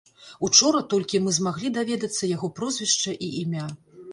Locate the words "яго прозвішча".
2.35-3.17